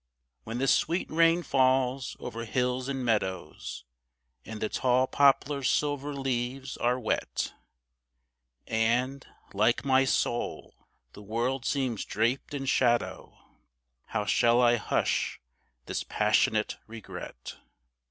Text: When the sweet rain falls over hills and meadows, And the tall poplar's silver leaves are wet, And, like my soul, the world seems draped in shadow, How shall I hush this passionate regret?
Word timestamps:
When 0.45 0.57
the 0.57 0.67
sweet 0.67 1.11
rain 1.11 1.43
falls 1.43 2.17
over 2.19 2.43
hills 2.45 2.89
and 2.89 3.05
meadows, 3.05 3.85
And 4.43 4.59
the 4.59 4.67
tall 4.67 5.05
poplar's 5.05 5.69
silver 5.69 6.15
leaves 6.15 6.75
are 6.75 6.99
wet, 6.99 7.53
And, 8.65 9.27
like 9.53 9.85
my 9.85 10.05
soul, 10.05 10.87
the 11.13 11.21
world 11.21 11.65
seems 11.67 12.03
draped 12.03 12.55
in 12.55 12.65
shadow, 12.65 13.37
How 14.05 14.25
shall 14.25 14.59
I 14.59 14.77
hush 14.77 15.39
this 15.85 16.03
passionate 16.03 16.77
regret? 16.87 17.57